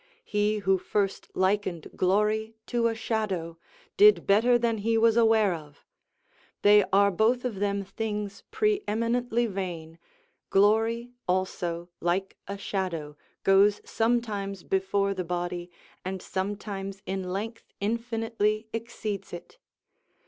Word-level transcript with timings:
He 0.25 0.57
who 0.57 0.79
first 0.79 1.29
likened 1.35 1.91
glory 1.95 2.55
to 2.65 2.87
a 2.87 2.95
shadow 2.95 3.59
did 3.97 4.25
better 4.25 4.57
than 4.57 4.79
he 4.79 4.97
was 4.97 5.15
aware 5.15 5.53
of; 5.53 5.85
they 6.63 6.83
are 6.91 7.11
both 7.11 7.45
of 7.45 7.57
them 7.59 7.83
things 7.83 8.41
pre 8.49 8.81
eminently 8.87 9.45
vain 9.45 9.99
glory 10.49 11.11
also, 11.27 11.91
like 11.99 12.35
a 12.47 12.57
shadow, 12.57 13.15
goes 13.43 13.79
sometimes 13.85 14.63
before 14.63 15.13
the 15.13 15.23
body, 15.23 15.69
and 16.03 16.19
sometimes 16.19 17.03
in 17.05 17.31
length 17.31 17.71
infinitely 17.79 18.69
exceeds 18.73 19.31
it. 19.31 19.59